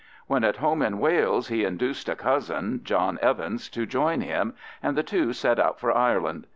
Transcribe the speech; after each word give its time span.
When 0.25 0.43
at 0.43 0.55
home 0.55 0.81
in 0.81 0.97
Wales 0.97 1.49
he 1.49 1.63
induced 1.63 2.09
a 2.09 2.15
cousin, 2.15 2.81
John 2.83 3.19
Evans, 3.21 3.69
to 3.69 3.85
join 3.85 4.21
him, 4.21 4.55
and 4.81 4.97
the 4.97 5.03
two 5.03 5.31
set 5.31 5.59
out 5.59 5.79
for 5.79 5.95
Ireland. 5.95 6.47